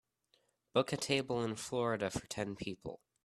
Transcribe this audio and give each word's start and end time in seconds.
book 0.73 0.91
a 0.91 0.97
table 0.97 1.43
in 1.43 1.55
Florida 1.55 2.09
for 2.09 2.25
ten 2.25 2.55
people 2.55 3.01